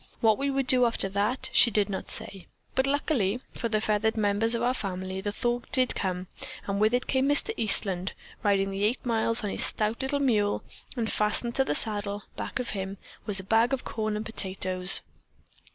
What 0.19 0.39
we 0.39 0.49
would 0.49 0.65
do 0.65 0.87
after 0.87 1.07
that, 1.09 1.51
she 1.53 1.69
did 1.69 1.87
not 1.87 2.09
say; 2.09 2.47
but, 2.73 2.87
luckily, 2.87 3.39
for 3.53 3.69
the 3.69 3.79
feathered 3.79 4.17
members 4.17 4.55
of 4.55 4.63
our 4.63 4.73
family, 4.73 5.21
the 5.21 5.31
thaw 5.31 5.59
did 5.71 5.93
come 5.93 6.25
and 6.65 6.81
with 6.81 6.95
it 6.95 7.05
came 7.05 7.27
Mr. 7.29 7.51
Eastland, 7.55 8.13
riding 8.41 8.71
the 8.71 8.83
eight 8.83 9.05
miles 9.05 9.43
on 9.43 9.51
his 9.51 9.63
stout 9.63 10.01
little 10.01 10.19
mule, 10.19 10.63
and 10.97 11.11
fastened 11.11 11.53
to 11.53 11.63
the 11.63 11.75
saddle, 11.75 12.23
back 12.35 12.57
of 12.57 12.71
him, 12.71 12.97
was 13.27 13.39
a 13.39 13.43
bag 13.43 13.73
of 13.73 13.83
corn 13.83 14.15
and 14.17 14.25
potatoes. 14.25 15.01